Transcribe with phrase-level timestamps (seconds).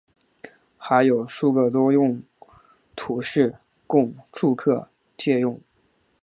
[0.79, 2.23] 还有数个多用
[2.95, 5.61] 途室供住客借用。